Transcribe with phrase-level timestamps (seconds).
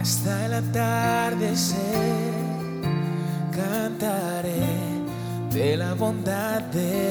[0.00, 1.76] hasta el atardecer
[3.50, 4.62] cantaré
[5.52, 7.07] de la bondad de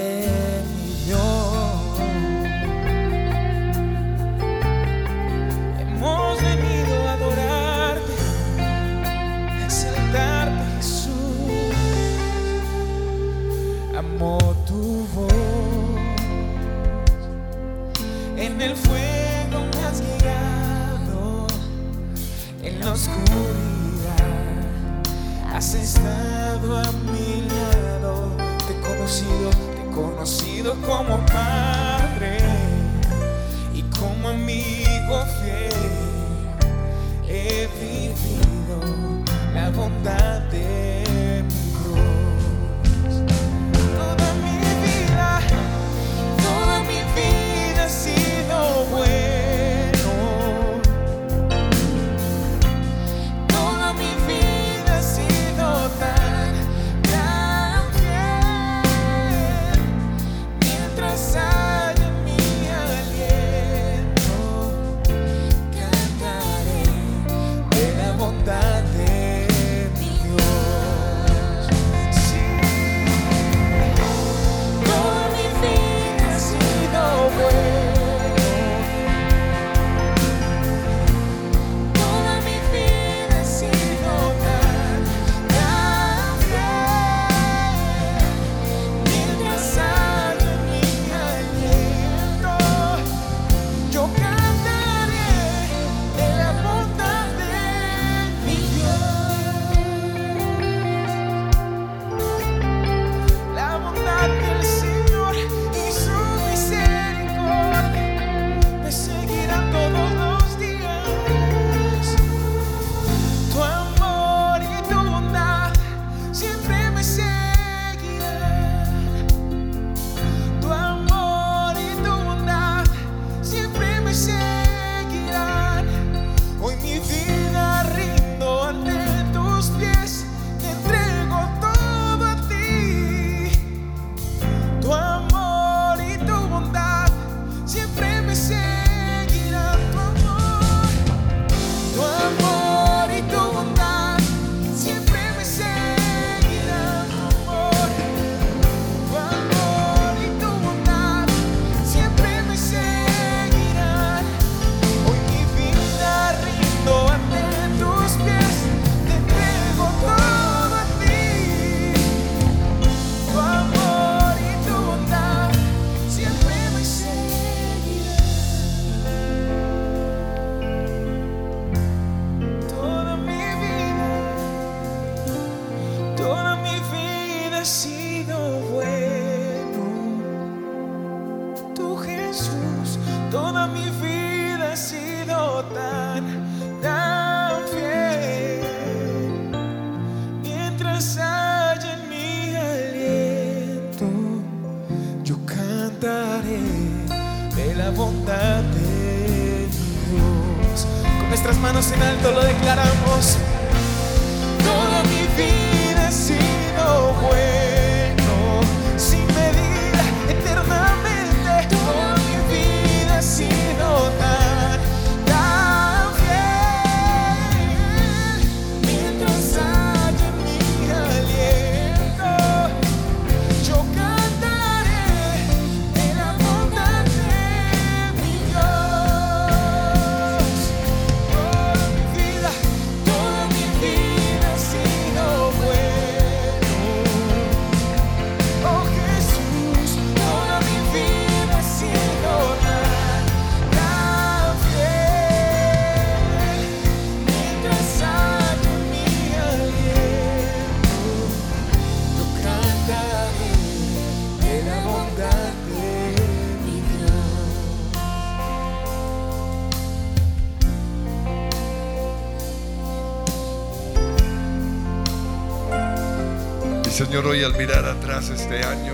[267.18, 268.94] Señor, hoy al mirar atrás este año,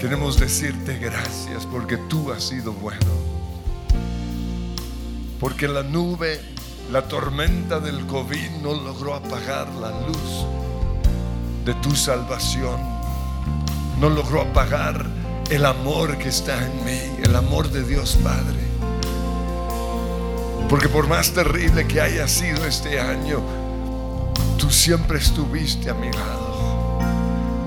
[0.00, 3.12] queremos decirte gracias porque tú has sido bueno.
[5.38, 6.40] Porque la nube
[6.90, 10.46] La tormenta del COVID no logró apagar la luz
[11.66, 12.80] de tu salvación.
[14.00, 15.04] No logró apagar
[15.50, 18.60] el amor que está en mí, el amor de Dios Padre.
[20.70, 23.63] Porque por más terrible que haya sido este año,
[24.64, 26.98] tú siempre estuviste a mi lado.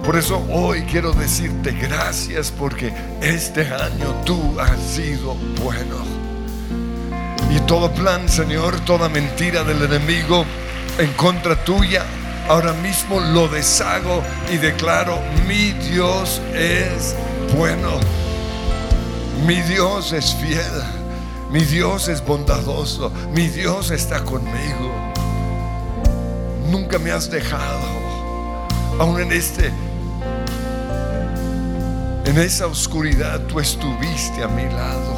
[0.03, 2.91] Por eso hoy quiero decirte gracias porque
[3.21, 5.97] este año tú has sido bueno.
[7.51, 10.43] Y todo plan, Señor, toda mentira del enemigo
[10.97, 12.03] en contra tuya,
[12.49, 17.15] ahora mismo lo deshago y declaro, mi Dios es
[17.55, 17.91] bueno.
[19.45, 20.81] Mi Dios es fiel.
[21.51, 23.11] Mi Dios es bondadoso.
[23.35, 24.96] Mi Dios está conmigo.
[26.69, 27.87] Nunca me has dejado.
[28.99, 29.71] Aún en este
[32.25, 35.15] en esa oscuridad tú estuviste a mi lado.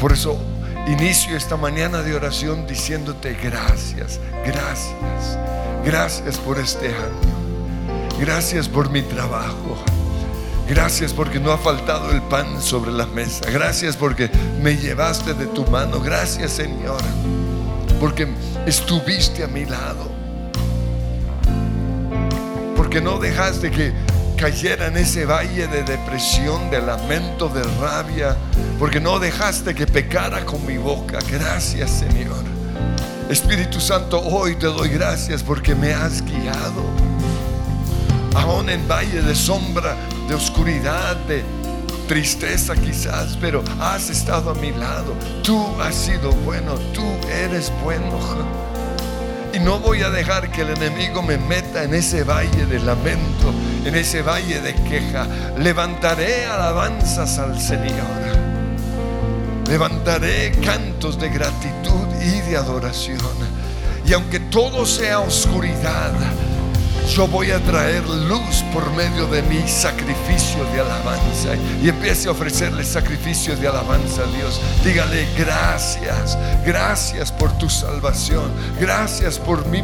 [0.00, 0.38] Por eso
[0.86, 5.38] inicio esta mañana de oración diciéndote gracias, gracias,
[5.84, 7.38] gracias por este año.
[8.18, 9.76] Gracias por mi trabajo.
[10.68, 13.48] Gracias porque no ha faltado el pan sobre la mesa.
[13.50, 14.30] Gracias porque
[14.62, 16.00] me llevaste de tu mano.
[16.00, 17.00] Gracias Señor.
[18.00, 18.26] Porque
[18.68, 20.10] estuviste a mi lado.
[22.76, 23.92] Porque no dejaste que
[24.36, 28.36] cayera en ese valle de depresión, de lamento, de rabia.
[28.78, 31.18] Porque no dejaste que pecara con mi boca.
[31.30, 32.44] Gracias Señor.
[33.30, 36.82] Espíritu Santo, hoy te doy gracias porque me has guiado.
[38.34, 39.96] Aún en valle de sombra,
[40.28, 41.42] de oscuridad, de
[42.08, 45.14] tristeza quizás, pero has estado a mi lado.
[45.44, 48.18] Tú has sido bueno, tú eres bueno.
[49.52, 53.52] Y no voy a dejar que el enemigo me meta en ese valle de lamento,
[53.84, 55.26] en ese valle de queja.
[55.58, 58.38] Levantaré alabanzas al Señor.
[59.68, 63.18] Levantaré cantos de gratitud y de adoración.
[64.06, 66.12] Y aunque todo sea oscuridad,
[67.08, 71.54] yo voy a traer luz por medio de mi sacrificio de alabanza.
[71.82, 74.60] Y empiece a ofrecerle sacrificio de alabanza a Dios.
[74.84, 78.50] Dígale gracias, gracias por tu salvación,
[78.80, 79.82] gracias por mi,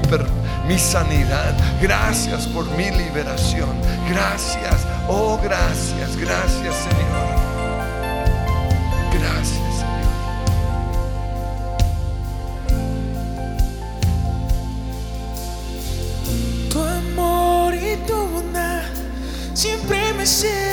[0.69, 3.71] mi sanidad, gracias por mi liberación,
[4.09, 7.24] gracias, oh gracias, gracias Señor.
[19.65, 20.64] Siempre me seguirán.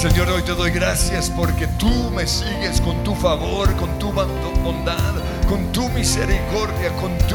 [0.00, 5.12] Señor, hoy te doy gracias porque tú me sigues con tu favor, con tu bondad,
[5.48, 7.34] con tu misericordia, con tu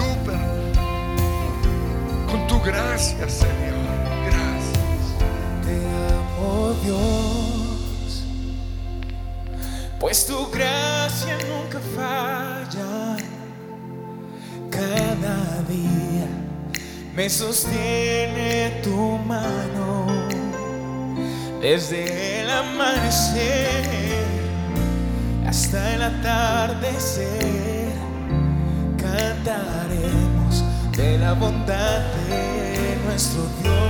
[2.31, 3.83] con tu gracia, Señor.
[4.27, 5.13] Gracias.
[5.65, 5.75] Te
[6.15, 8.23] amo Dios,
[9.99, 13.17] pues tu gracia nunca falla.
[14.71, 16.27] Cada día
[17.13, 20.23] me sostiene tu mano
[21.63, 22.42] desde el
[22.73, 24.25] amanecer
[25.47, 27.93] hasta el atardecer.
[28.97, 30.63] Cantaremos
[30.95, 33.82] de la bondad de nuestro Dios.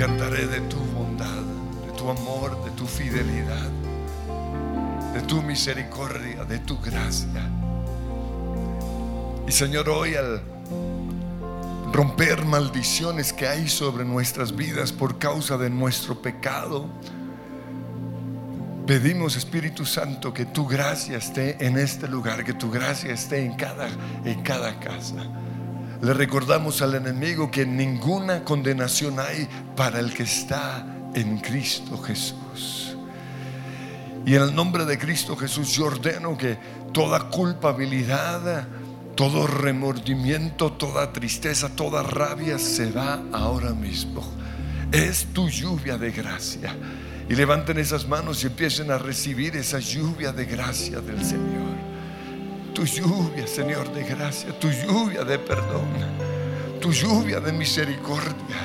[0.00, 1.42] Cantaré de tu bondad,
[1.86, 3.68] de tu amor, de tu fidelidad,
[5.12, 7.46] de tu misericordia, de tu gracia.
[9.46, 10.40] Y Señor, hoy al
[11.92, 16.88] romper maldiciones que hay sobre nuestras vidas por causa de nuestro pecado,
[18.86, 23.54] pedimos Espíritu Santo que tu gracia esté en este lugar, que tu gracia esté en
[23.54, 23.90] cada,
[24.24, 25.26] en cada casa.
[26.02, 32.96] Le recordamos al enemigo que ninguna condenación hay para el que está en Cristo Jesús.
[34.24, 36.58] Y en el nombre de Cristo Jesús yo ordeno que
[36.92, 38.66] toda culpabilidad,
[39.14, 44.22] todo remordimiento, toda tristeza, toda rabia se va ahora mismo.
[44.92, 46.74] Es tu lluvia de gracia.
[47.28, 51.59] Y levanten esas manos y empiecen a recibir esa lluvia de gracia del Señor
[52.72, 55.88] tu lluvia, Señor, de gracia, tu lluvia de perdón,
[56.80, 58.60] tu lluvia de misericordia,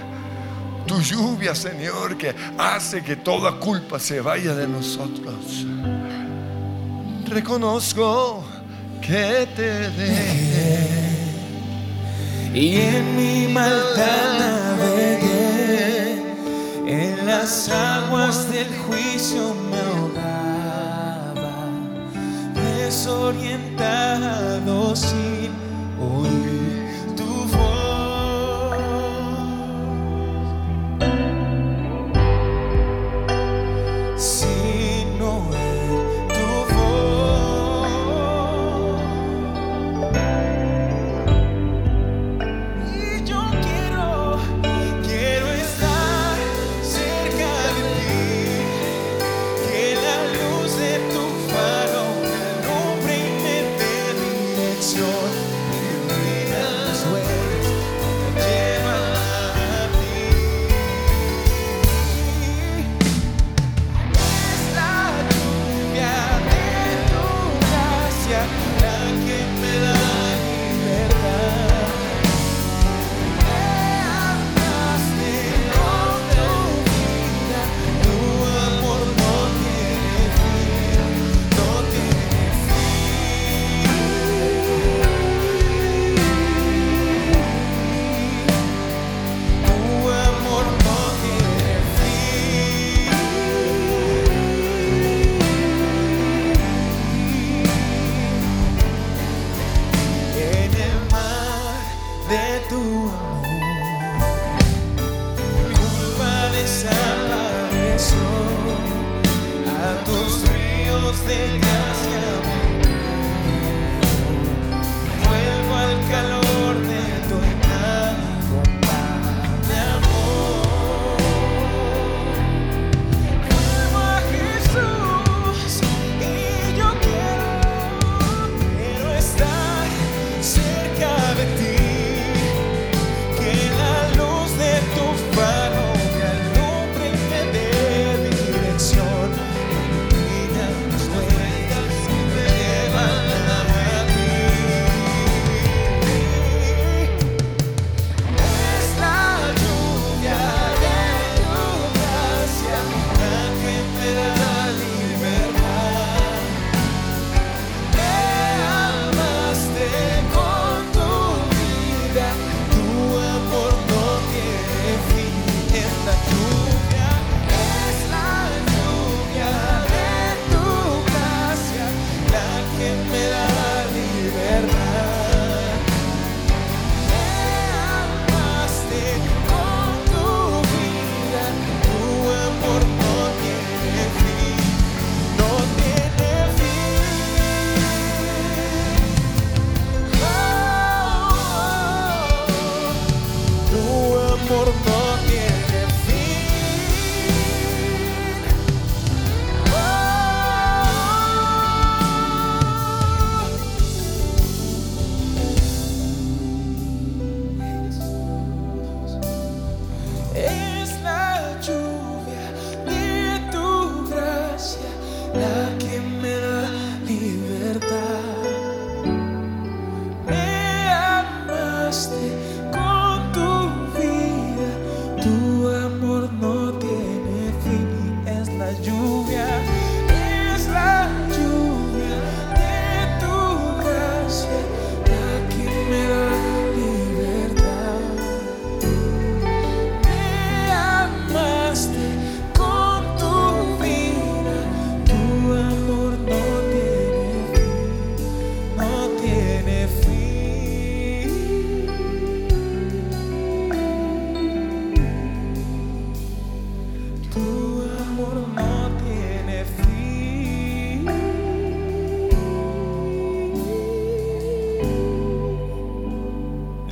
[0.85, 5.65] tu lluvia, Señor, que hace que toda culpa se vaya de nosotros.
[7.27, 8.43] Reconozco
[9.01, 11.05] que te dejé
[12.55, 16.21] Y en mi maldad navegué,
[16.87, 20.34] en las aguas del juicio me ahogaba,
[22.85, 25.51] desorientado sin
[25.99, 26.74] oír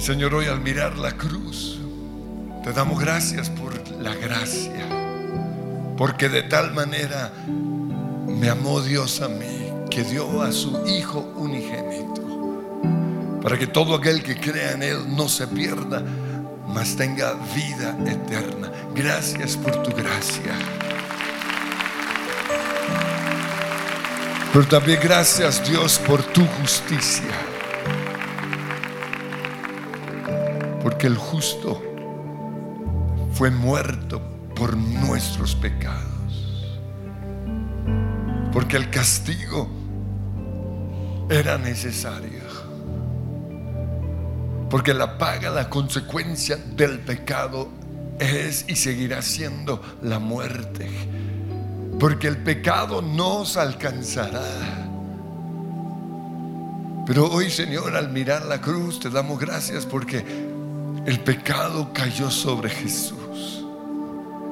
[0.03, 1.79] Señor, hoy al mirar la cruz,
[2.61, 4.85] te damos gracias por la gracia,
[5.97, 7.31] porque de tal manera
[8.27, 12.21] me amó Dios a mí, que dio a su Hijo unigénito,
[13.41, 16.03] para que todo aquel que crea en Él no se pierda,
[16.67, 18.73] mas tenga vida eterna.
[18.93, 20.53] Gracias por tu gracia.
[24.51, 27.52] Pero también gracias Dios por tu justicia.
[31.03, 31.83] Porque el justo
[33.33, 34.21] fue muerto
[34.55, 36.79] por nuestros pecados.
[38.53, 39.67] Porque el castigo
[41.29, 42.43] era necesario.
[44.69, 47.67] Porque la paga, la consecuencia del pecado
[48.17, 50.89] es y seguirá siendo la muerte.
[51.99, 54.87] Porque el pecado nos alcanzará.
[57.05, 60.52] Pero hoy, Señor, al mirar la cruz, te damos gracias porque
[61.05, 63.65] el pecado cayó sobre Jesús.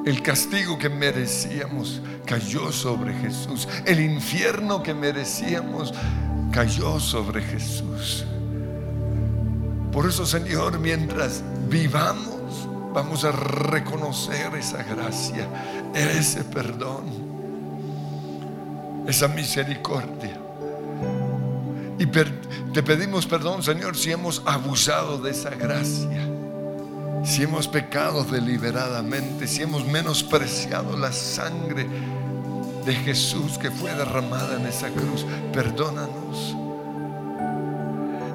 [0.05, 3.67] El castigo que merecíamos cayó sobre Jesús.
[3.85, 5.93] El infierno que merecíamos
[6.51, 8.25] cayó sobre Jesús.
[9.91, 15.47] Por eso, Señor, mientras vivamos, vamos a reconocer esa gracia,
[15.93, 17.03] ese perdón,
[19.07, 20.39] esa misericordia.
[21.99, 26.30] Y te pedimos perdón, Señor, si hemos abusado de esa gracia,
[27.23, 31.87] si hemos pecado deliberadamente, si hemos menospreciado la sangre
[32.85, 35.25] de Jesús que fue derramada en esa cruz.
[35.53, 36.55] Perdónanos.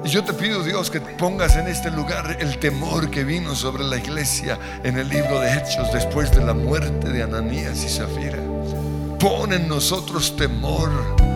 [0.05, 3.83] Y yo te pido, Dios, que pongas en este lugar el temor que vino sobre
[3.83, 8.39] la iglesia en el libro de Hechos después de la muerte de Ananías y Zafira.
[9.19, 11.26] Pon en nosotros temor.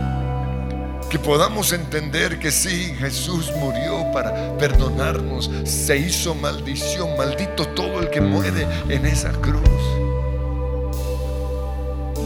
[1.11, 5.51] Que podamos entender que sí, Jesús murió para perdonarnos.
[5.65, 7.17] Se hizo maldición.
[7.17, 9.59] Maldito todo el que muere en esa cruz.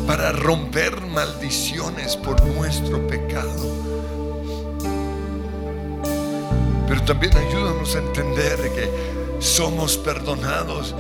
[0.06, 3.76] Para romper maldiciones por nuestro pecado.
[6.88, 8.88] Pero también ayúdanos a entender que
[9.39, 10.93] somos perdonados,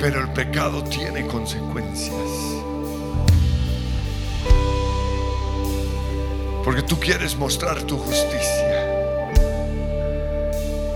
[0.00, 2.65] pero el pecado tiene consecuencias.
[6.66, 9.22] Porque tú quieres mostrar tu justicia.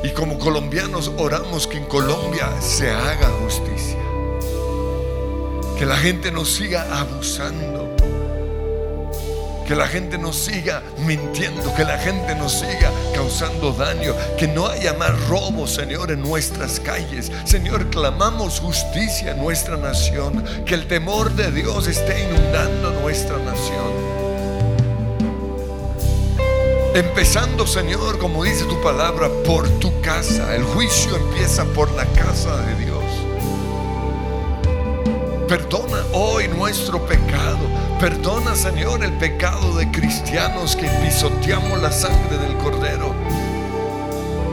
[0.02, 4.00] Y como colombianos oramos que en Colombia se haga justicia.
[5.78, 7.88] Que la gente no siga abusando
[9.70, 14.66] que la gente nos siga mintiendo, que la gente nos siga causando daño, que no
[14.66, 17.30] haya más robo, Señor, en nuestras calles.
[17.44, 24.19] Señor, clamamos justicia en nuestra nación, que el temor de Dios esté inundando nuestra nación.
[26.94, 30.57] Empezando, Señor, como dice tu palabra, por tu casa.
[30.57, 33.05] El juicio empieza por la casa de Dios.
[35.46, 37.61] Perdona hoy nuestro pecado.
[38.00, 43.14] Perdona, Señor, el pecado de cristianos que pisoteamos la sangre del Cordero.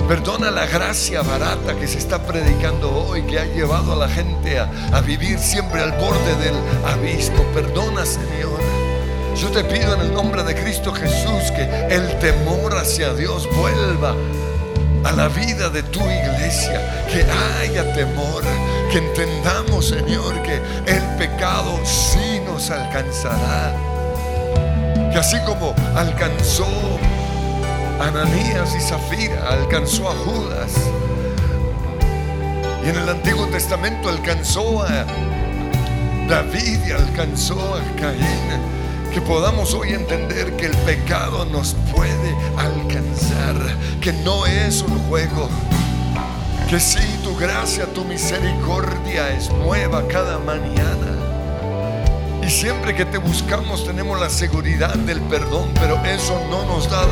[0.08, 4.60] Perdona la gracia barata que se está predicando hoy, que ha llevado a la gente
[4.60, 7.44] a, a vivir siempre al borde del abismo.
[7.56, 8.27] Perdona, Señor.
[9.38, 14.16] Yo te pido en el nombre de Cristo Jesús que el temor hacia Dios vuelva
[15.04, 17.24] a la vida de tu iglesia, que
[17.62, 18.44] haya temor,
[18.92, 20.56] que entendamos, Señor, que
[20.88, 23.76] el pecado sí nos alcanzará.
[25.12, 26.68] Que así como alcanzó
[28.00, 30.72] a Ananías y Zafira, alcanzó a Judas.
[32.84, 35.06] Y en el Antiguo Testamento alcanzó a
[36.28, 38.77] David y alcanzó a Caín
[39.14, 43.56] que podamos hoy entender que el pecado nos puede alcanzar,
[44.02, 45.50] que no es un juego,
[46.70, 51.16] que si tu gracia, tu misericordia es nueva cada mañana.
[52.46, 57.06] Y siempre que te buscamos tenemos la seguridad del perdón, pero eso no nos da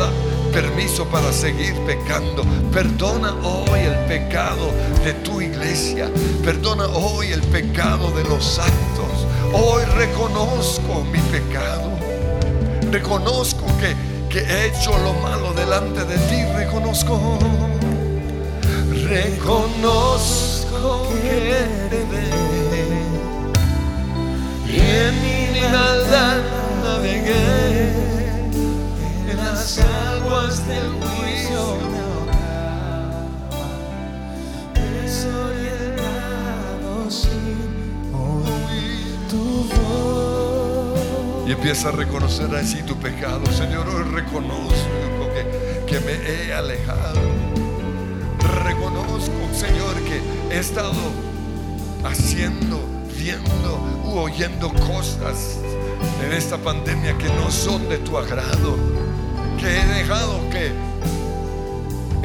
[0.54, 2.44] permiso para seguir pecando.
[2.72, 4.72] Perdona hoy el pecado
[5.04, 6.10] de tu iglesia.
[6.44, 9.15] Perdona hoy el pecado de los santos.
[9.58, 11.92] Hoy reconozco mi pecado.
[12.92, 13.96] Reconozco que,
[14.30, 16.44] que he hecho lo malo delante de ti.
[16.58, 17.40] Reconozco.
[19.08, 20.36] Reconozco
[21.22, 21.56] que
[21.90, 22.06] te
[24.68, 26.38] y en mi lealtad
[26.84, 27.94] navegué
[29.30, 32.05] en las aguas del juicio.
[41.56, 43.46] Empieza a reconocer así tu pecado.
[43.52, 44.74] Señor, hoy reconozco
[45.88, 47.22] que, me he alejado.
[48.64, 50.94] reconozco, Señor, que he estado
[52.04, 52.80] haciendo,
[53.18, 55.58] viendo u oyendo cosas
[56.24, 58.76] en esta pandemia que no son de tu agrado,
[59.58, 60.72] que he dejado que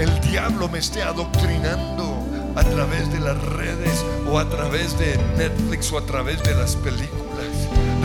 [0.03, 5.93] el diablo me esté adoctrinando a través de las redes o a través de Netflix
[5.93, 7.20] o a través de las películas.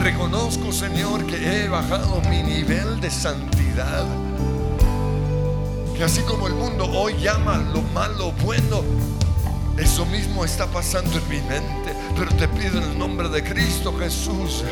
[0.06, 4.06] Reconozco, Señor, que he bajado mi nivel de santidad.
[5.98, 8.84] Que así como el mundo hoy llama lo malo bueno,
[9.80, 11.92] eso mismo está pasando en mi mente.
[12.16, 14.64] Pero te pido en el nombre de Cristo Jesús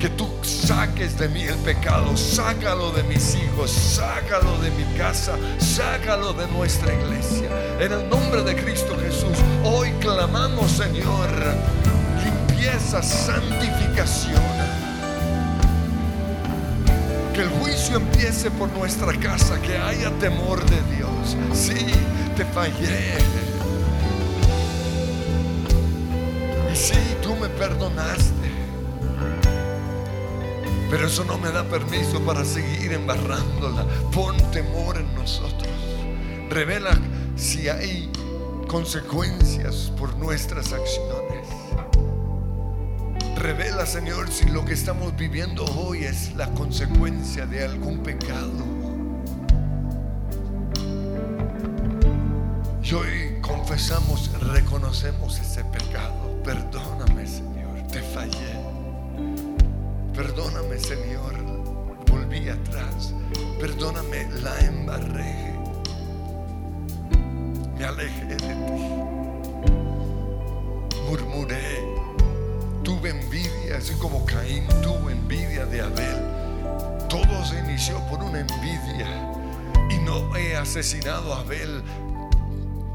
[0.00, 5.36] que tú saques de mí el pecado, sácalo de mis hijos, sácalo de mi casa,
[5.58, 7.48] sácalo de nuestra iglesia.
[7.78, 11.28] En el nombre de Cristo Jesús, hoy clamamos, Señor,
[12.88, 14.42] limpieza, santificación.
[17.34, 21.36] Que el juicio empiece por nuestra casa, que haya temor de Dios.
[21.52, 21.86] Sí,
[22.36, 23.18] te fallé.
[26.72, 28.48] Y sí, tú me perdonaste.
[30.90, 33.84] Pero eso no me da permiso para seguir embarrándola.
[34.12, 35.68] Pon temor en nosotros.
[36.48, 36.98] Revela
[37.36, 38.10] si hay
[38.66, 41.57] consecuencias por nuestras acciones.
[43.38, 48.64] Revela, Señor, si lo que estamos viviendo hoy es la consecuencia de algún pecado.
[52.82, 56.42] Y hoy confesamos, reconocemos ese pecado.
[56.42, 58.56] Perdóname, Señor, te fallé.
[60.12, 61.34] Perdóname, Señor,
[62.10, 63.14] volví atrás.
[63.60, 65.54] Perdóname, la embarré.
[67.78, 68.97] Me alejé de ti.
[73.72, 76.22] Así como Caín tuvo envidia de Abel.
[77.08, 79.06] Todo se inició por una envidia.
[79.90, 81.82] Y no he asesinado a Abel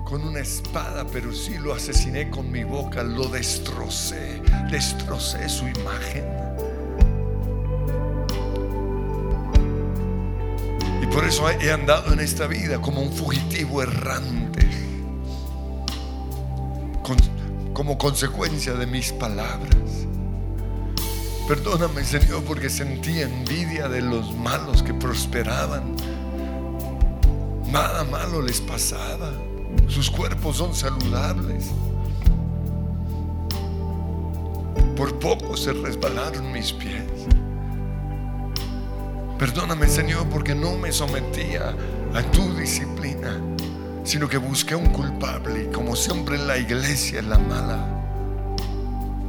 [0.06, 3.04] con una espada, pero sí lo asesiné con mi boca.
[3.04, 4.42] Lo destrocé.
[4.72, 6.26] Destrocé su imagen.
[11.02, 14.68] Y por eso he andado en esta vida como un fugitivo errante,
[17.74, 19.83] como consecuencia de mis palabras.
[21.48, 25.96] Perdóname, Señor, porque sentí envidia de los malos que prosperaban.
[27.70, 29.34] Nada malo les pasaba.
[29.90, 31.72] Sus cuerpos son saludables.
[34.96, 37.04] Por poco se resbalaron mis pies.
[39.38, 41.76] Perdóname, Señor, porque no me sometía
[42.14, 43.42] a tu disciplina,
[44.06, 45.64] sino que busqué un culpable.
[45.64, 47.90] Y como siempre la iglesia es la mala.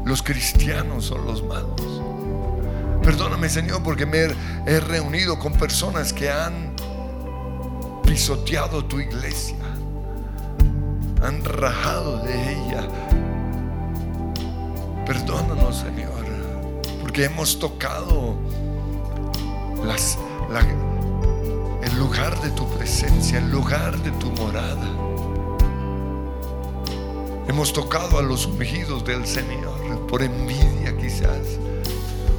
[0.04, 2.03] Los cristianos son los malos.
[3.04, 4.28] Perdóname, Señor, porque me
[4.66, 6.74] he- reunido con personas que han
[8.04, 9.56] pisoteado tu iglesia,
[11.22, 12.88] han rajado de ella.
[15.06, 16.24] Perdónanos, Señor,
[17.02, 18.36] porque hemos tocado
[19.84, 20.18] las-
[20.50, 20.66] la-
[21.86, 24.88] el lugar de tu presencia, el lugar de tu morada.
[27.48, 31.58] Hemos tocado a los ungidos del Señor por envidia quizás,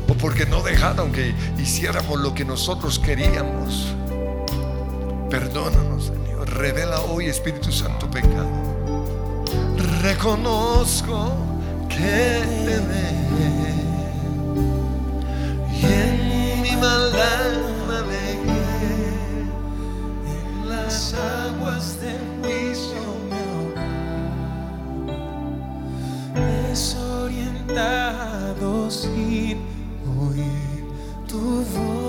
[0.07, 3.93] o porque no dejaron que hiciéramos lo que nosotros queríamos.
[5.29, 6.49] Perdónanos, Señor.
[6.49, 8.49] Revela hoy, Espíritu Santo, pecado.
[10.01, 11.31] Reconozco
[11.89, 13.11] que te ve
[15.73, 17.51] y en mi maldad
[17.87, 19.07] navegué
[20.27, 23.03] en las aguas del juicio
[26.33, 29.54] me desorientado sin
[31.45, 32.04] tu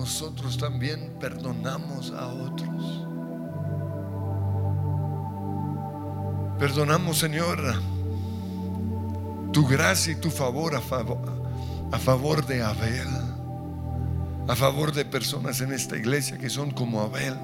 [0.00, 3.06] nosotros también perdonamos a otros.
[6.58, 7.58] Perdonamos, Señor,
[9.52, 11.20] tu gracia y tu favor a favor,
[11.92, 11.98] a
[12.46, 13.08] de Abel,
[14.48, 17.36] a favor de personas en esta iglesia que son como Abel.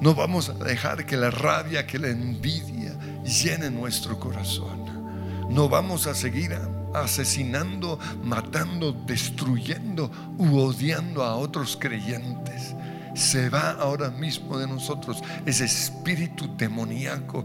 [0.00, 5.48] No vamos a dejar que la rabia, que la envidia llene nuestro corazón.
[5.50, 6.56] No vamos a seguir
[6.94, 12.74] asesinando, matando, destruyendo u odiando a otros creyentes.
[13.14, 17.44] Se va ahora mismo de nosotros ese espíritu demoníaco,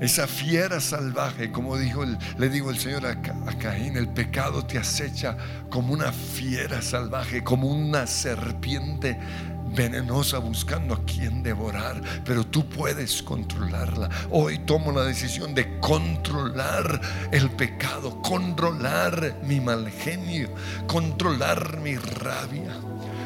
[0.00, 3.20] esa fiera salvaje, como dijo le digo el Señor a
[3.58, 5.36] Caín, el pecado te acecha
[5.70, 9.18] como una fiera salvaje, como una serpiente
[9.74, 14.08] venenosa buscando a quien devorar, pero tú puedes controlarla.
[14.30, 17.00] Hoy tomo la decisión de controlar
[17.32, 20.48] el pecado, controlar mi mal genio,
[20.86, 22.74] controlar mi rabia.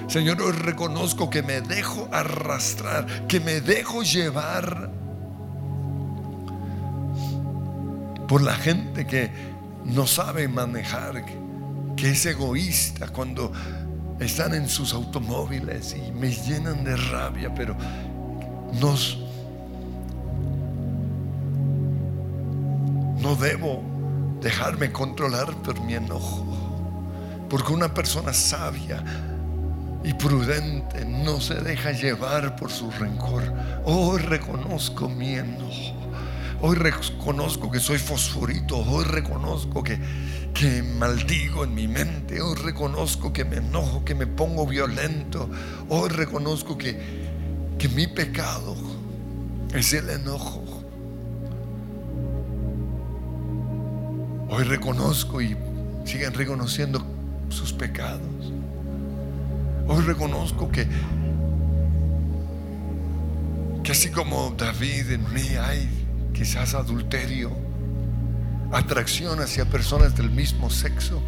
[0.08, 4.90] Señor, hoy reconozco que me dejo arrastrar, que me dejo llevar
[8.26, 9.30] por la gente que
[9.84, 11.24] no sabe manejar,
[11.96, 13.52] que es egoísta cuando
[14.20, 17.76] están en sus automóviles y me llenan de rabia, pero
[23.20, 23.82] no debo
[24.40, 26.46] dejarme controlar por mi enojo,
[27.48, 29.02] porque una persona sabia
[30.02, 33.42] y prudente no se deja llevar por su rencor.
[33.84, 36.00] Hoy reconozco mi enojo.
[36.62, 38.78] Hoy reconozco que soy fosforito.
[38.78, 39.98] Hoy reconozco que,
[40.54, 42.40] que maldigo en mi mente.
[42.40, 45.48] Hoy reconozco que me enojo, que me pongo violento.
[45.88, 46.98] Hoy reconozco que,
[47.78, 48.76] que mi pecado
[49.74, 50.64] es el enojo.
[54.50, 55.56] Hoy reconozco y
[56.04, 57.04] siguen reconociendo
[57.48, 58.52] sus pecados.
[59.86, 60.86] Hoy reconozco que,
[63.82, 65.88] que así como David en mí hay
[66.32, 67.50] quizás adulterio,
[68.72, 71.22] atracción hacia personas del mismo sexo.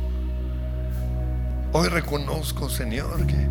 [1.72, 3.48] Hoy reconozco, Señor, que,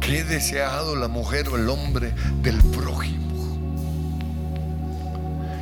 [0.00, 3.22] que he deseado la mujer o el hombre del prójimo.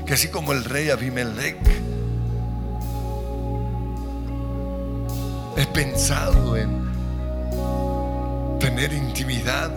[0.05, 1.57] Que así como el rey Abimelech,
[5.57, 6.81] he pensado en
[8.59, 9.71] tener intimidad.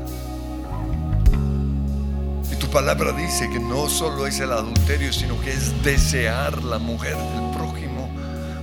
[2.74, 7.52] Palabra dice que no solo es el adulterio, sino que es desear la mujer del
[7.56, 8.10] prójimo.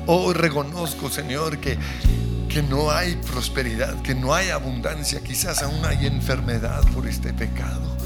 [0.08, 1.78] Hoy reconozco, Señor, que,
[2.48, 7.96] que no hay prosperidad, que no hay abundancia, quizás aún hay enfermedad por este pecado.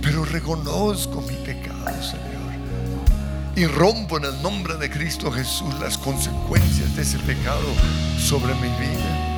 [0.00, 2.30] Pero reconozco mi pecado, Señor.
[3.54, 7.68] Y rompo en el nombre de Cristo Jesús las consecuencias de ese pecado
[8.18, 9.30] sobre mi vida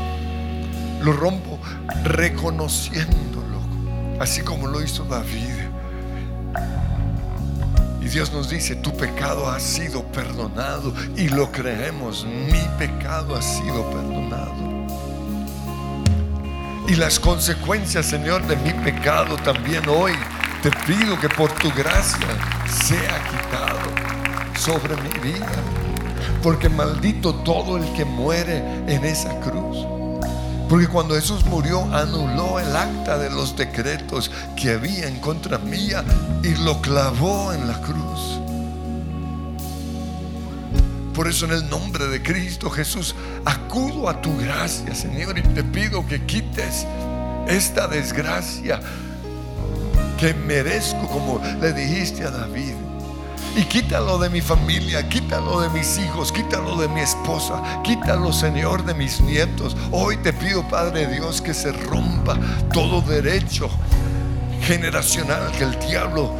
[1.03, 1.59] lo rompo
[2.05, 3.59] reconociéndolo,
[4.21, 5.62] así como lo hizo David.
[8.03, 13.43] Y Dios nos dice, tu pecado ha sido perdonado y lo creemos, mi pecado ha
[13.43, 14.53] sido perdonado.
[16.89, 20.13] Y las consecuencias, Señor, de mi pecado también hoy
[20.63, 22.27] te pido que por tu gracia
[22.85, 25.53] sea quitado sobre mi vida.
[26.43, 30.02] Porque maldito todo el que muere en esa cruz.
[30.73, 36.03] Porque cuando Jesús murió, anuló el acta de los decretos que había en contra mía
[36.43, 38.41] y lo clavó en la cruz.
[41.15, 45.63] Por eso en el nombre de Cristo Jesús acudo a tu gracia, Señor, y te
[45.63, 46.87] pido que quites
[47.47, 48.81] esta desgracia
[50.19, 52.92] que merezco, como le dijiste a David.
[53.55, 58.83] Y quítalo de mi familia, quítalo de mis hijos, quítalo de mi esposa, quítalo, Señor,
[58.87, 59.77] de mis nietos.
[59.91, 62.39] Hoy te pido, Padre Dios, que se rompa
[62.73, 63.69] todo derecho
[64.63, 66.33] generacional que el diablo,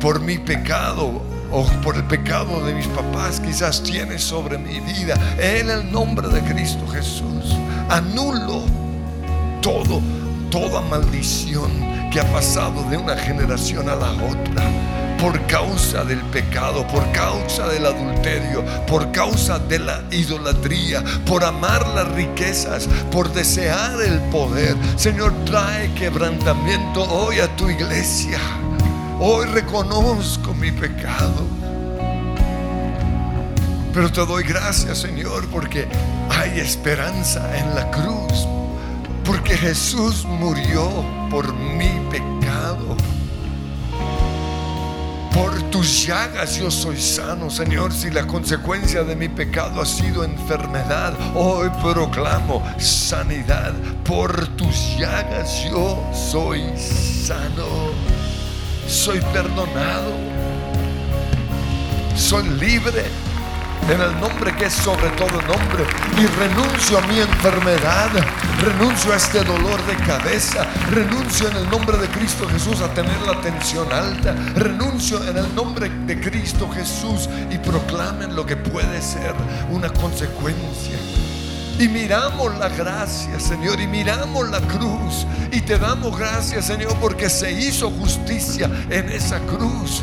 [0.00, 5.16] por mi pecado o por el pecado de mis papás, quizás tiene sobre mi vida.
[5.38, 7.56] En el nombre de Cristo Jesús,
[7.88, 8.62] anulo
[9.60, 10.00] todo,
[10.48, 11.72] toda maldición
[12.12, 17.68] que ha pasado de una generación a la otra por causa del pecado, por causa
[17.68, 24.76] del adulterio, por causa de la idolatría, por amar las riquezas, por desear el poder.
[24.96, 28.40] Señor, trae quebrantamiento hoy a tu iglesia.
[29.20, 31.46] Hoy reconozco mi pecado.
[33.94, 35.86] Pero te doy gracias, Señor, porque
[36.30, 38.48] hay esperanza en la cruz.
[39.24, 40.90] Porque Jesús murió
[41.30, 42.96] por mi pecado.
[45.34, 47.92] Por tus llagas yo soy sano, Señor.
[47.92, 53.72] Si la consecuencia de mi pecado ha sido enfermedad, hoy proclamo sanidad.
[54.04, 57.92] Por tus llagas yo soy sano.
[58.86, 60.12] Soy perdonado.
[62.14, 63.04] Soy libre
[63.88, 65.84] en el nombre que es sobre todo nombre
[66.16, 68.10] y renuncio a mi enfermedad,
[68.60, 73.20] renuncio a este dolor de cabeza, renuncio en el nombre de Cristo Jesús a tener
[73.22, 79.02] la tensión alta, renuncio en el nombre de Cristo Jesús y proclamen lo que puede
[79.02, 79.34] ser
[79.70, 80.98] una consecuencia.
[81.78, 85.26] Y miramos la gracia, Señor, y miramos la cruz.
[85.50, 90.02] Y te damos gracias, Señor, porque se hizo justicia en esa cruz.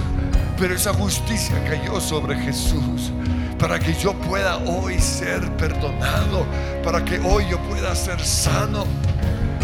[0.58, 3.14] Pero esa justicia cayó sobre Jesús
[3.60, 6.46] para que yo pueda hoy ser perdonado,
[6.84, 8.86] para que hoy yo pueda ser sano,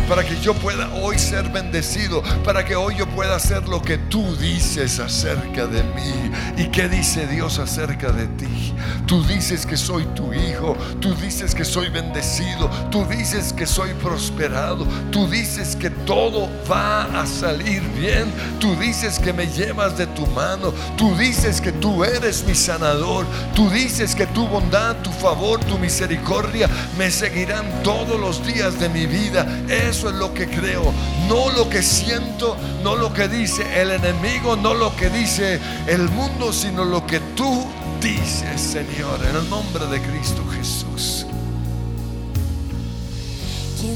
[0.08, 3.98] para que yo pueda hoy ser bendecido, para que hoy yo pueda hacer lo que
[3.98, 6.32] tú dices acerca de mí.
[6.58, 8.74] ¿Y qué dice Dios acerca de ti?
[9.08, 13.94] Tú dices que soy tu hijo, tú dices que soy bendecido, tú dices que soy
[13.96, 20.08] prosperado, tú dices que todo va a salir bien, tú dices que me llevas de
[20.08, 25.12] tu mano, tú dices que tú eres mi sanador, tú dices que tu bondad, tu
[25.12, 29.46] favor, tu misericordia me seguirán todos los días de mi vida.
[29.70, 30.94] Eso es lo que creo,
[31.28, 36.10] no lo que siento, no lo que dice el enemigo, no lo que dice el
[36.10, 37.66] mundo, sino lo que tú
[38.02, 41.25] dices, Señor, en el nombre de Cristo Jesús.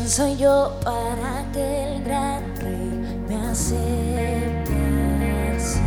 [0.10, 4.74] ¿Quién soy yo para que el gran rey me acepte
[5.56, 5.80] así?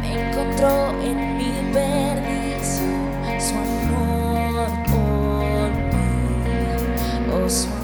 [0.00, 2.96] Me encontró en mi perdición
[3.38, 7.81] su amor por mí, oh su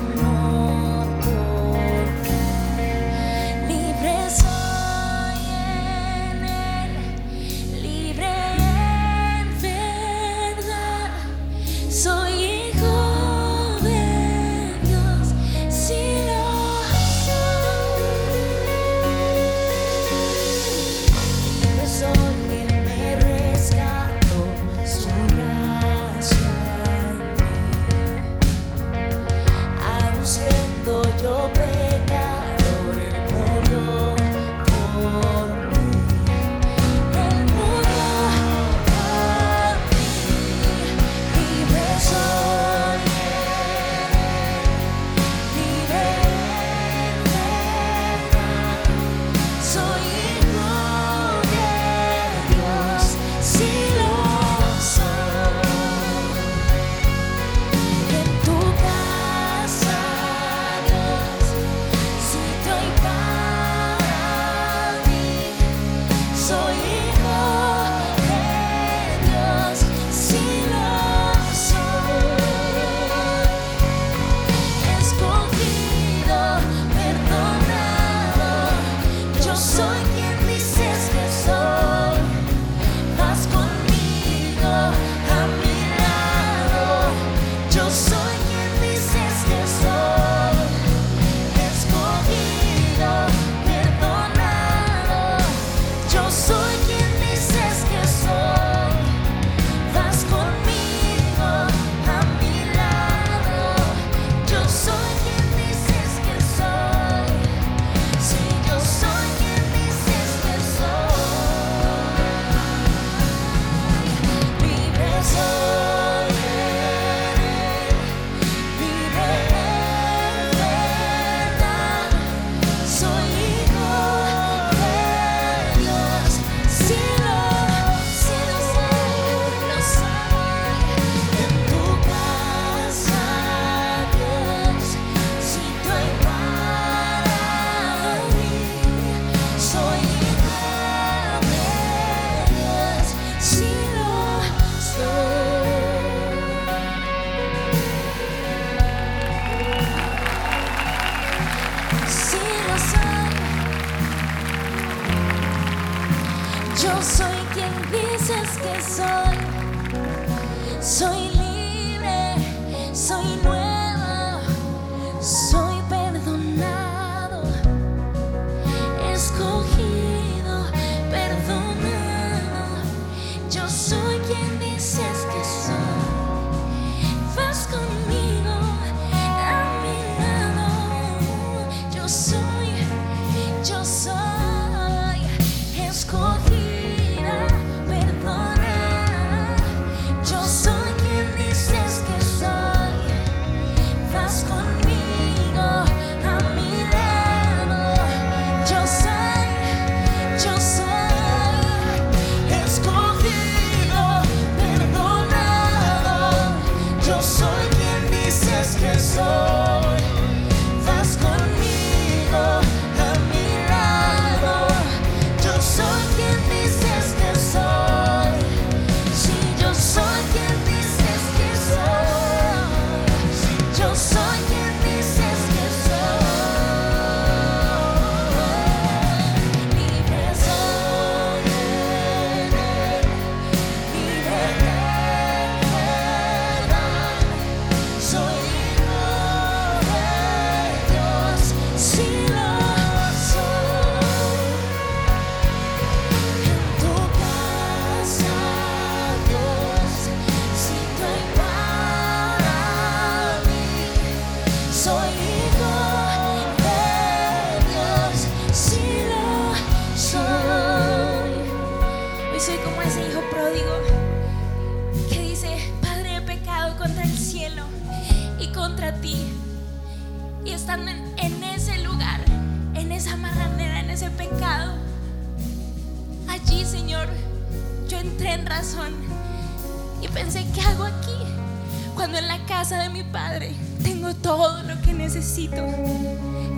[282.68, 285.56] casa de mi Padre tengo todo lo que necesito.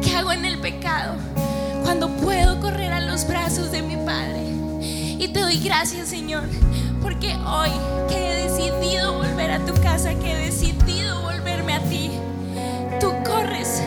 [0.02, 1.14] ¿Qué hago en el pecado?
[1.84, 4.42] Cuando puedo correr a los brazos de mi Padre.
[5.20, 6.42] Y te doy gracias, Señor,
[7.00, 7.70] porque hoy
[8.08, 12.10] que he decidido volver a tu casa, que he decidido volverme a ti,
[12.98, 13.80] tú corres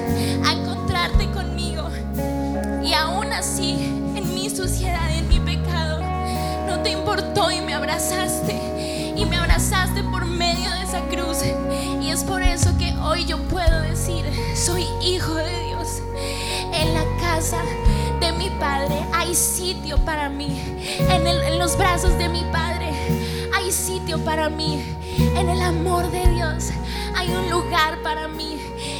[0.45, 1.89] a encontrarte conmigo.
[2.85, 3.73] Y aún así,
[4.15, 5.99] en mi suciedad, en mi pecado,
[6.69, 9.13] no te importó y me abrazaste.
[9.17, 11.39] Y me abrazaste por medio de esa cruz.
[12.13, 14.23] Es por eso que hoy yo puedo decir,
[14.55, 15.87] soy hijo de Dios.
[16.71, 17.57] En la casa
[18.19, 20.47] de mi Padre hay sitio para mí.
[21.09, 22.91] En, el- en los brazos de mi Padre
[23.55, 24.83] hay sitio para mí.
[25.35, 26.65] En el amor de Dios
[27.15, 28.57] hay un lugar para mí.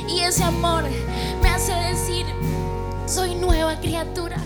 [0.07, 0.84] Y ese amor
[1.41, 2.26] me hace decir,
[3.05, 4.38] soy nueva criatura.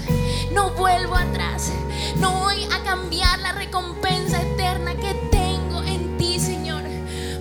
[0.52, 1.72] No vuelvo atrás.
[2.20, 6.82] No voy a cambiar la recompensa eterna que tengo en ti, Señor.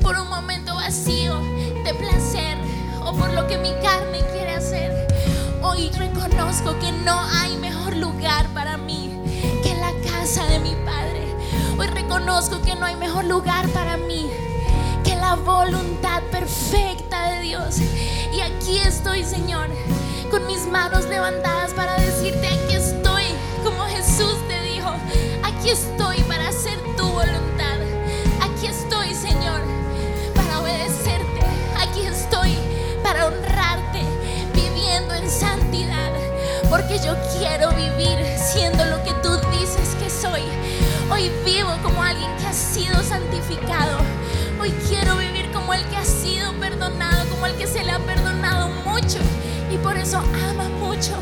[0.02, 0.65] Por un momento
[3.18, 5.06] por lo que mi carne quiere hacer.
[5.62, 9.10] Hoy reconozco que no hay mejor lugar para mí
[9.62, 11.26] que la casa de mi Padre.
[11.78, 14.26] Hoy reconozco que no hay mejor lugar para mí
[15.04, 17.78] que la voluntad perfecta de Dios.
[18.32, 19.68] Y aquí estoy, Señor,
[20.30, 23.24] con mis manos levantadas para decirte, aquí estoy,
[23.64, 24.90] como Jesús te dijo,
[25.42, 26.22] aquí estoy
[36.96, 40.42] Porque yo quiero vivir siendo lo que tú dices que soy.
[41.10, 43.98] Hoy vivo como alguien que ha sido santificado.
[44.58, 47.98] Hoy quiero vivir como el que ha sido perdonado, como el que se le ha
[47.98, 49.18] perdonado mucho
[49.70, 51.12] y por eso ama mucho.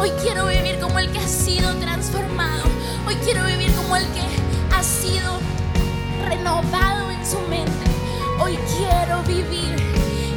[0.00, 2.64] Hoy quiero vivir como el que ha sido transformado.
[3.06, 4.22] Hoy quiero vivir como el que
[4.74, 5.38] ha sido
[6.28, 7.86] renovado en su mente.
[8.38, 9.76] Hoy quiero vivir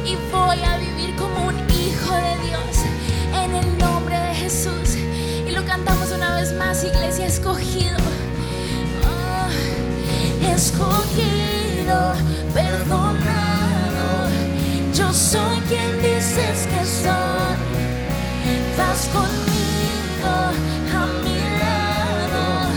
[0.06, 2.76] y voy a vivir como un hijo de Dios
[3.44, 3.99] en el nombre
[4.52, 7.96] Y lo cantamos una vez más, iglesia escogido.
[9.06, 9.48] Oh,
[10.52, 12.14] escogido,
[12.52, 14.28] perdonado.
[14.92, 17.54] Yo soy quien dices que soy.
[18.76, 20.34] Vas conmigo
[20.98, 22.70] a mi lado.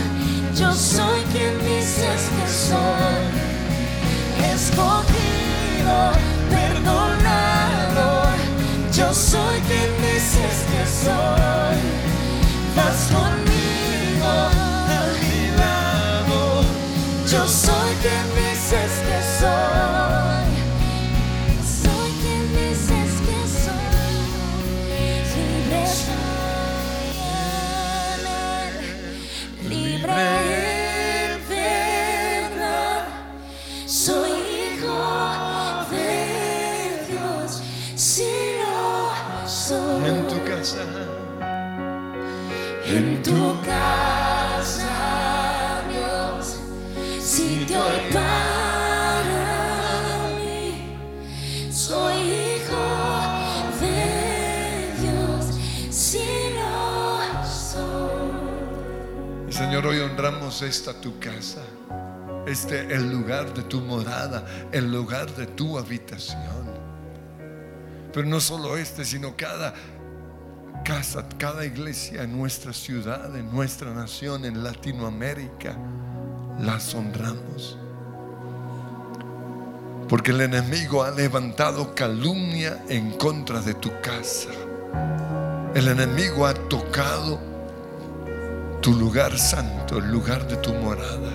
[0.54, 3.24] Yo soy quien dices que soy.
[4.54, 6.12] Escogido,
[6.50, 7.23] perdonado.
[9.14, 11.78] Soy quien dices que soy.
[12.74, 16.64] Vas conmigo a mi lado.
[17.24, 19.22] Yo soy quien dices que.
[19.38, 20.33] Soy
[60.16, 61.60] Honramos esta tu casa,
[62.46, 66.38] este el lugar de tu morada, el lugar de tu habitación.
[68.12, 69.74] Pero no solo este, sino cada
[70.84, 75.76] casa, cada iglesia en nuestra ciudad, en nuestra nación, en Latinoamérica,
[76.60, 77.76] las honramos.
[80.08, 84.50] Porque el enemigo ha levantado calumnia en contra de tu casa.
[85.74, 87.53] El enemigo ha tocado
[88.84, 91.32] tu lugar santo, el lugar de tu morada.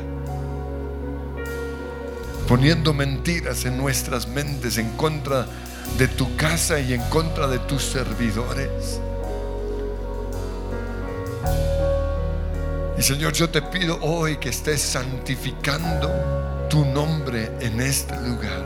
[2.48, 5.48] Poniendo mentiras en nuestras mentes en contra
[5.98, 9.02] de tu casa y en contra de tus servidores.
[13.00, 18.64] Y Señor, yo te pido hoy que estés santificando tu nombre en este lugar.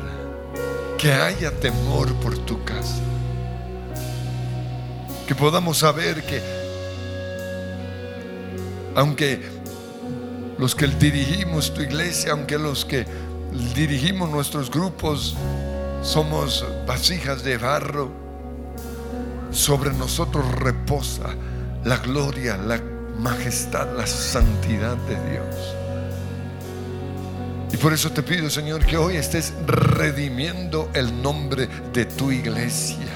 [0.98, 3.00] Que haya temor por tu casa.
[5.26, 6.53] Que podamos saber que
[8.96, 9.42] aunque
[10.58, 13.06] los que dirigimos tu iglesia, aunque los que
[13.76, 15.36] dirigimos nuestros grupos
[16.02, 18.12] somos vasijas de barro,
[19.52, 21.30] sobre nosotros reposa
[21.84, 22.82] la gloria, la
[23.20, 25.76] majestad, la santidad de Dios.
[27.72, 33.08] Y por eso te pido, Señor, que hoy estés redimiendo el nombre de tu iglesia.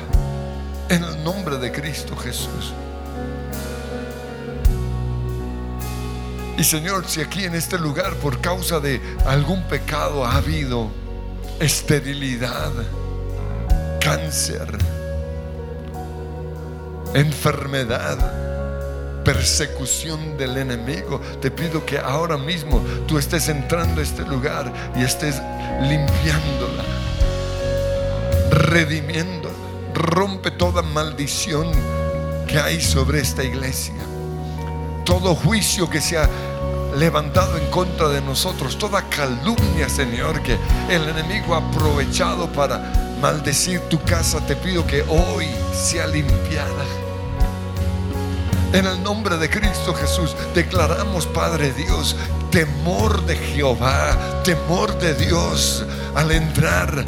[0.89, 2.73] En el nombre de Cristo Jesús.
[6.57, 10.89] Y Señor, si aquí en este lugar por causa de algún pecado ha habido
[11.59, 12.71] esterilidad,
[14.01, 14.67] cáncer,
[17.13, 24.73] enfermedad, persecución del enemigo, te pido que ahora mismo tú estés entrando a este lugar
[24.95, 25.39] y estés
[25.81, 26.83] limpiándola,
[28.49, 29.55] redimiéndola.
[29.93, 31.71] Rompe toda maldición
[32.47, 33.93] que hay sobre esta iglesia
[35.07, 36.29] todo juicio que se ha
[36.97, 40.57] levantado en contra de nosotros, toda calumnia, Señor, que
[40.89, 42.79] el enemigo ha aprovechado para
[43.21, 46.85] maldecir tu casa, te pido que hoy sea limpiada.
[48.73, 52.15] En el nombre de Cristo Jesús declaramos, Padre Dios,
[52.51, 55.85] temor de Jehová, temor de Dios
[56.15, 57.05] al entrar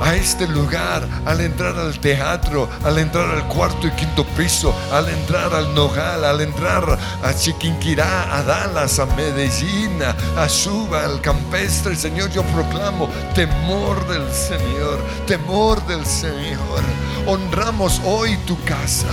[0.00, 5.08] a este lugar, al entrar al teatro, al entrar al cuarto y quinto piso, al
[5.08, 10.00] entrar al Nogal, al entrar a Chiquinquirá, a Dallas, a Medellín,
[10.36, 16.82] a Suba, al campestre, Señor, yo proclamo temor del Señor, temor del Señor.
[17.26, 19.08] Honramos hoy tu casa,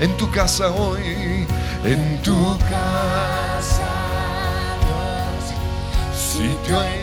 [0.00, 1.46] en tu casa hoy,
[1.84, 3.88] en tu casa,
[6.14, 6.99] sitio en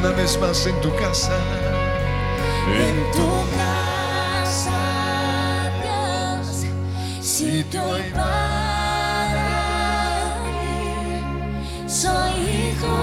[0.00, 1.36] una vez más en tu casa.
[2.68, 4.80] En tu casa,
[5.82, 6.64] Dios,
[7.20, 9.36] si te doy para
[10.46, 11.20] mí.
[11.86, 12.96] Soy hijo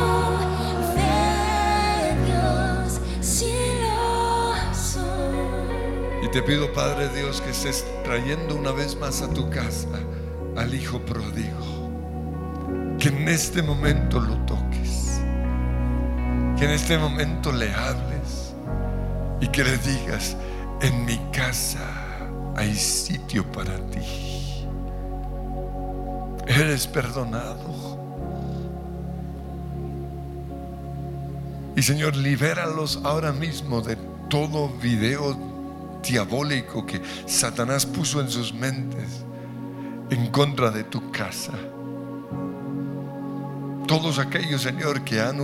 [0.95, 6.23] de Dios, si lo soy.
[6.23, 9.99] Y te pido, Padre Dios, que estés trayendo una vez más a tu casa
[10.55, 11.91] al Hijo pródigo.
[12.97, 14.66] Que en este momento lo toques.
[16.57, 18.53] Que en este momento le hables.
[19.39, 20.35] Y que le digas,
[20.81, 21.79] en mi casa
[22.55, 24.65] hay sitio para ti.
[26.47, 27.97] Eres perdonado.
[31.75, 33.95] Y Señor, libéralos ahora mismo de
[34.29, 35.37] todo video
[36.01, 39.23] diabólico que Satanás puso en sus mentes
[40.09, 41.53] en contra de tu casa.
[43.87, 45.39] Todos aquellos, Señor, que han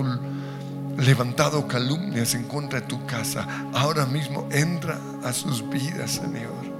[0.97, 6.73] levantado calumnias en contra de tu casa, ahora mismo entra a sus vidas, Señor.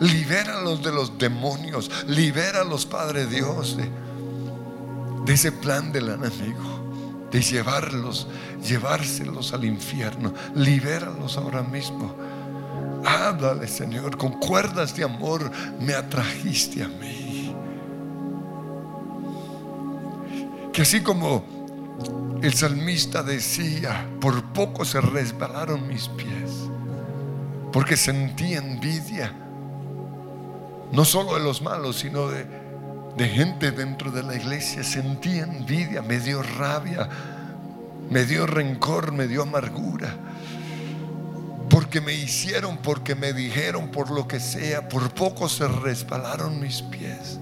[0.00, 3.90] Libéralos de los demonios, libéralos, Padre Dios, de,
[5.24, 8.28] de ese plan del enemigo, de llevarlos,
[8.62, 10.32] llevárselos al infierno.
[10.54, 12.14] Libéralos ahora mismo.
[13.04, 15.50] Háblale, Señor, con cuerdas de amor
[15.80, 17.54] me atrajiste a mí.
[20.72, 21.57] Que así como
[22.42, 26.68] el salmista decía, por poco se resbalaron mis pies,
[27.72, 29.32] porque sentí envidia,
[30.92, 32.46] no solo de los malos, sino de,
[33.16, 34.82] de gente dentro de la iglesia.
[34.82, 37.08] Sentí envidia, me dio rabia,
[38.08, 40.14] me dio rencor, me dio amargura
[41.68, 46.82] porque me hicieron, porque me dijeron, por lo que sea, por poco se resbalaron mis
[46.82, 47.38] pies,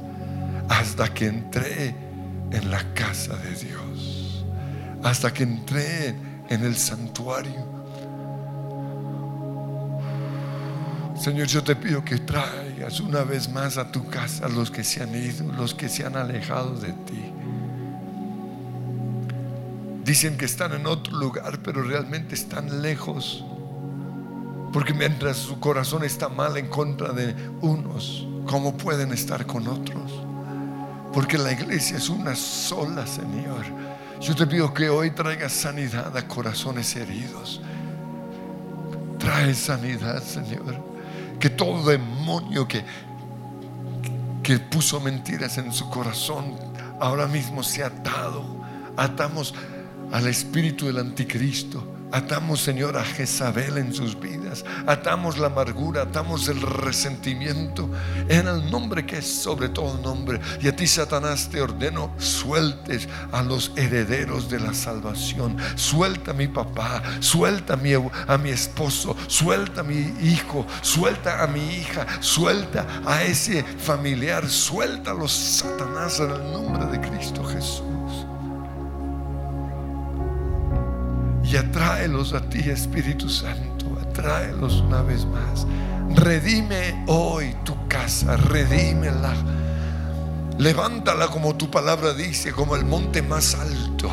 [0.69, 1.95] hasta que entré
[2.51, 4.16] en la casa de Dios,
[5.03, 6.15] hasta que entré
[6.49, 7.77] en el santuario.
[11.19, 15.03] Señor, yo te pido que traigas una vez más a tu casa los que se
[15.03, 17.33] han ido, los que se han alejado de ti.
[20.05, 23.45] Dicen que están en otro lugar, pero realmente están lejos.
[24.73, 30.13] Porque mientras su corazón está mal en contra de unos, ¿cómo pueden estar con otros?
[31.13, 33.65] Porque la iglesia es una sola, Señor.
[34.21, 37.61] Yo te pido que hoy traigas sanidad a corazones heridos.
[39.19, 40.83] Trae sanidad, Señor.
[41.39, 42.85] Que todo demonio que,
[44.43, 46.57] que puso mentiras en su corazón
[47.01, 48.45] ahora mismo sea atado.
[48.97, 49.55] Atamos
[50.13, 51.96] al espíritu del anticristo.
[52.17, 54.65] Atamos, Señor, a Jezabel en sus vidas.
[54.87, 57.91] Atamos la amargura, atamos el resentimiento
[58.27, 60.41] en el nombre que es sobre todo nombre.
[60.63, 65.59] Y a ti, Satanás, te ordeno, sueltes a los herederos de la salvación.
[65.75, 71.43] Suelta a mi papá, suelta a mi, a mi esposo, suelta a mi hijo, suelta
[71.43, 76.99] a mi hija, suelta a ese familiar, suelta a los Satanás en el nombre de
[76.99, 77.96] Cristo Jesús.
[81.49, 83.97] Y atráelos a ti, Espíritu Santo.
[84.01, 85.65] Atráelos una vez más.
[86.17, 88.37] Redime hoy tu casa.
[88.37, 89.33] Redímela.
[90.59, 94.11] Levántala como tu palabra dice, como el monte más alto.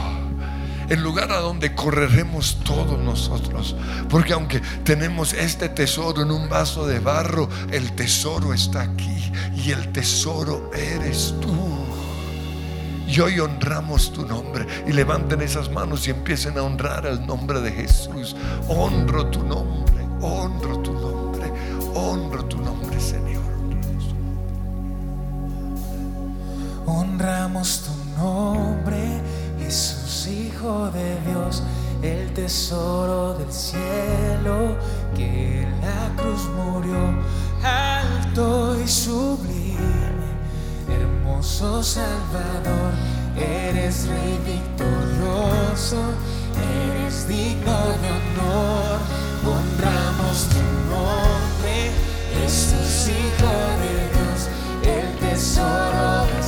[0.89, 3.75] El lugar a donde correremos todos nosotros.
[4.09, 9.31] Porque aunque tenemos este tesoro en un vaso de barro, el tesoro está aquí.
[9.55, 11.72] Y el tesoro eres tú.
[13.07, 14.65] Y hoy honramos tu nombre.
[14.87, 18.35] Y levanten esas manos y empiecen a honrar el nombre de Jesús.
[18.67, 21.51] Honro tu nombre, honro tu nombre,
[21.93, 23.43] honro tu nombre, Señor.
[26.85, 29.21] Honramos tu nombre,
[29.59, 31.63] Jesús, Hijo de Dios,
[32.01, 34.77] el tesoro del cielo,
[35.15, 36.97] que en la cruz murió,
[37.63, 40.12] alto y sublime,
[41.23, 42.91] hermoso Salvador,
[43.37, 45.97] eres Rey victorioso,
[46.91, 48.99] eres digno de honor,
[49.45, 51.91] honramos tu nombre,
[52.33, 54.39] Jesús, Hijo de Dios,
[54.83, 56.43] el tesoro del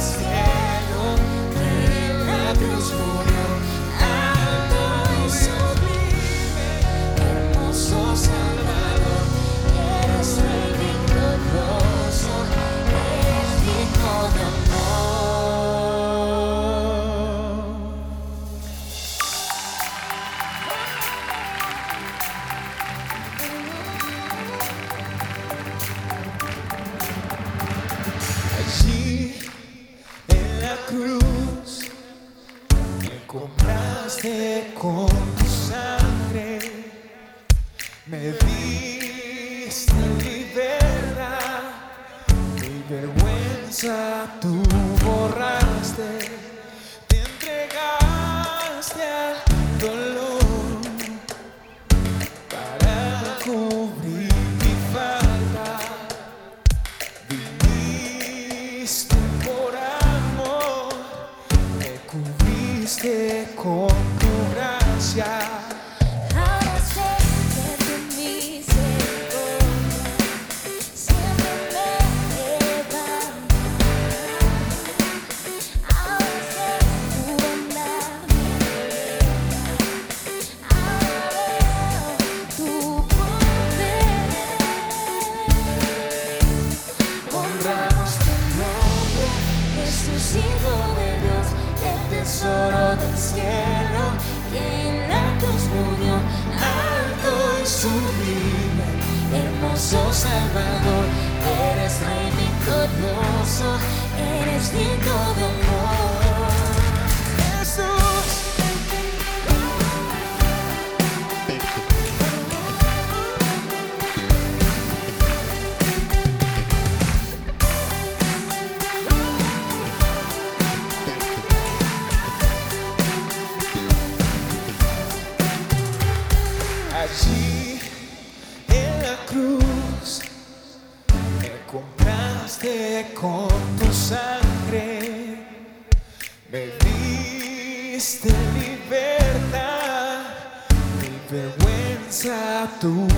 [142.75, 143.14] chato.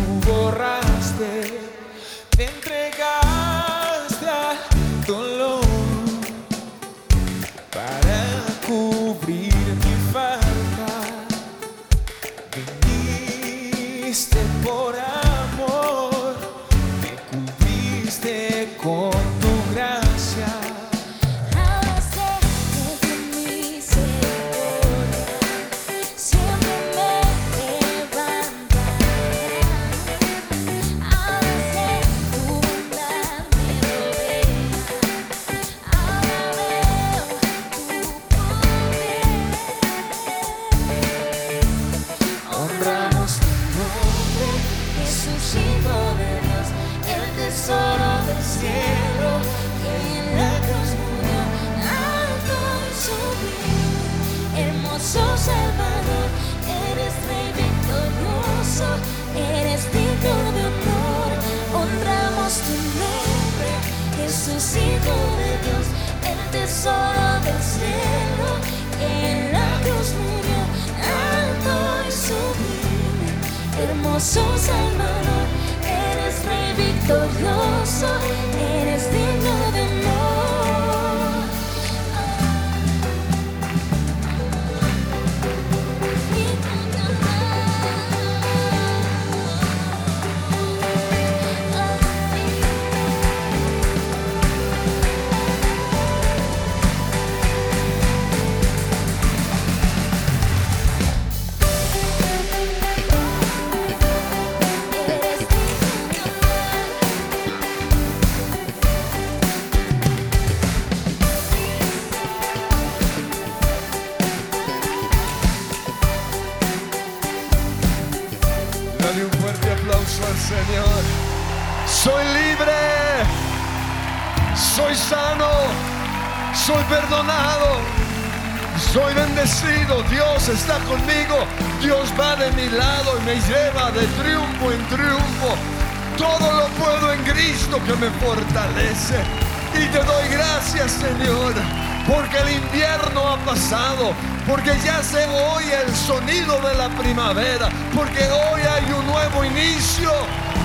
[145.12, 150.12] Porque ya se oye el sonido de la primavera, porque hoy hay un nuevo inicio,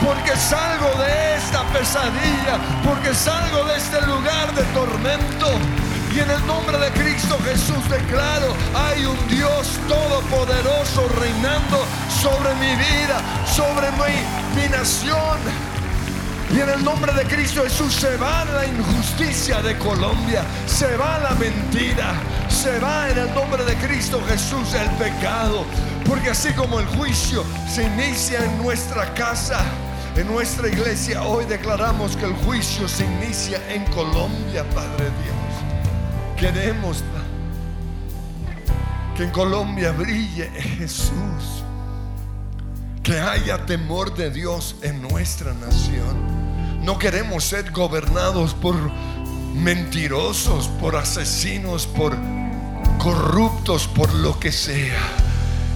[0.05, 5.49] porque salgo de esta pesadilla, porque salgo de este lugar de tormento.
[6.15, 11.85] Y en el nombre de Cristo Jesús declaro, hay un Dios todopoderoso reinando
[12.21, 15.39] sobre mi vida, sobre mi, mi nación.
[16.53, 21.19] Y en el nombre de Cristo Jesús se va la injusticia de Colombia, se va
[21.19, 22.13] la mentira,
[22.63, 25.65] se va en el nombre de Cristo Jesús el pecado.
[26.07, 29.65] Porque así como el juicio se inicia en nuestra casa,
[30.15, 36.37] en nuestra iglesia, hoy declaramos que el juicio se inicia en Colombia, Padre Dios.
[36.37, 37.03] Queremos
[39.17, 40.49] que en Colombia brille
[40.79, 41.65] Jesús.
[43.03, 46.85] Que haya temor de Dios en nuestra nación.
[46.85, 48.77] No queremos ser gobernados por
[49.53, 52.17] mentirosos, por asesinos, por
[53.03, 55.01] corruptos, por lo que sea.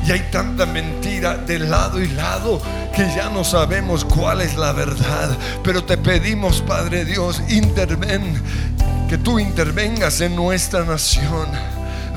[0.07, 2.63] Y hay tanta mentira de lado y lado
[2.95, 5.37] que ya no sabemos cuál es la verdad.
[5.65, 8.41] Pero te pedimos, Padre Dios, interven,
[9.09, 11.49] que tú intervengas en nuestra nación.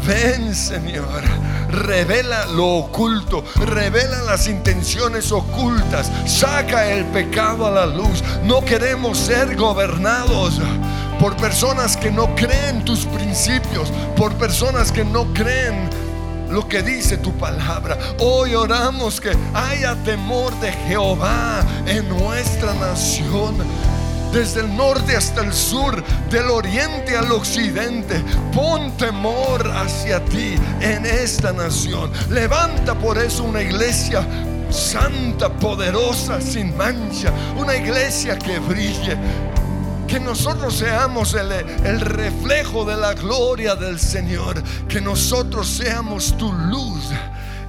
[0.05, 1.23] Ven, Señor,
[1.71, 8.23] revela lo oculto, revela las intenciones ocultas, saca el pecado a la luz.
[8.43, 10.61] No queremos ser gobernados
[11.19, 15.89] por personas que no creen tus principios, por personas que no creen
[16.49, 17.97] lo que dice tu palabra.
[18.19, 23.55] Hoy oramos que haya temor de Jehová en nuestra nación
[24.31, 28.23] desde el norte hasta el sur, del oriente al occidente.
[28.53, 32.11] Pon temor hacia ti en esta nación.
[32.29, 34.25] Levanta por eso una iglesia
[34.69, 37.31] santa, poderosa, sin mancha.
[37.57, 39.17] Una iglesia que brille.
[40.09, 44.63] Que nosotros seamos el, reflejo de la gloria del Señor.
[44.87, 47.05] Que nosotros seamos tu luz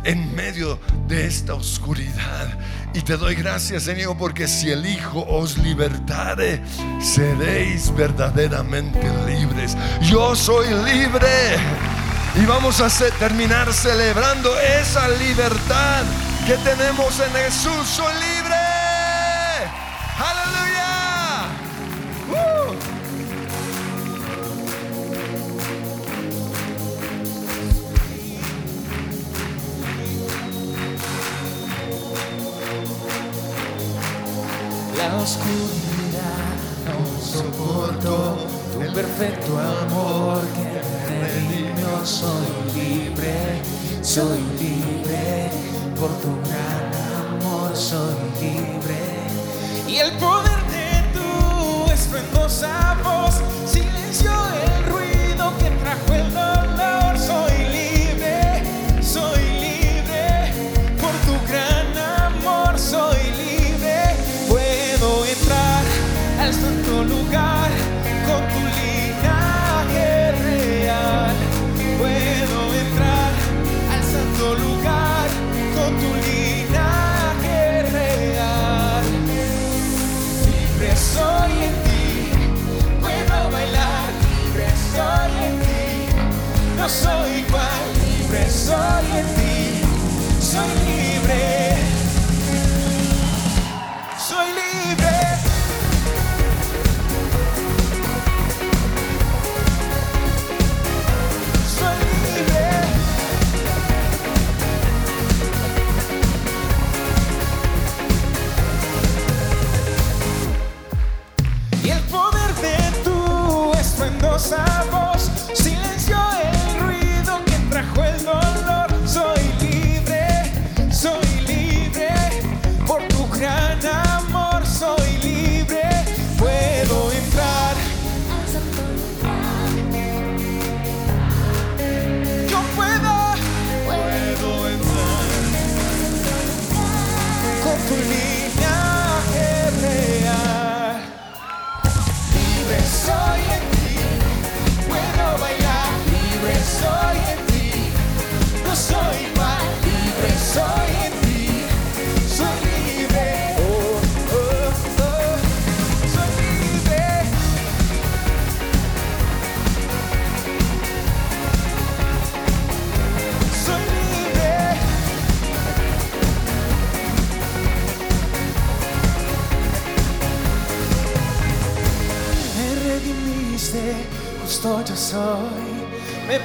[0.04, 2.48] en medio de esta oscuridad.
[2.94, 6.62] Y te doy gracias, Señor, porque si el Hijo os libertare,
[6.98, 9.76] seréis verdaderamente libres.
[10.00, 11.56] Yo soy libre.
[12.40, 12.88] Y vamos a
[13.18, 16.04] terminar celebrando esa libertad
[16.46, 17.86] que tenemos en Jesús.
[17.86, 18.39] Soy libre.
[35.22, 36.54] Oscuridad
[36.86, 38.36] no soporto
[38.72, 42.04] tu perfecto amor que me redimió.
[42.04, 43.60] Soy libre,
[44.02, 45.50] soy libre
[45.98, 46.90] por tu gran
[47.36, 47.76] amor.
[47.76, 49.00] Soy libre
[49.86, 53.19] y el poder de tu estruendosa voz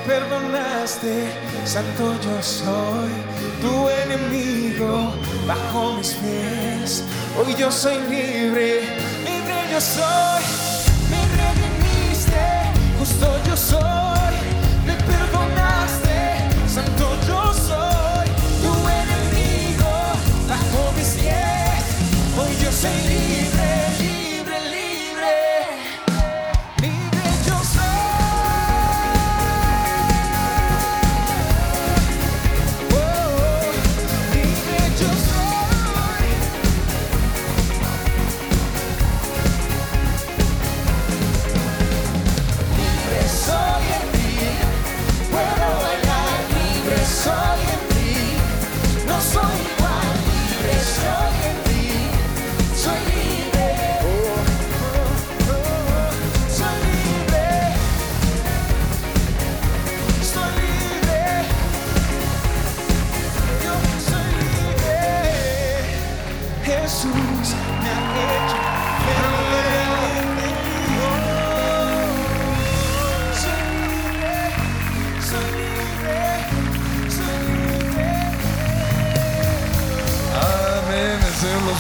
[0.05, 1.31] perdonaste,
[1.65, 3.11] santo yo soy
[3.61, 5.13] tu enemigo
[5.47, 7.03] bajo mis pies.
[7.37, 8.81] Hoy yo soy libre,
[9.25, 10.43] libre yo soy,
[11.09, 12.41] me redimiste,
[12.99, 14.04] justo yo soy.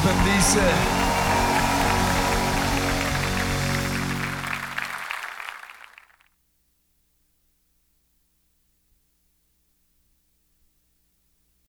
[0.05, 0.94] me dice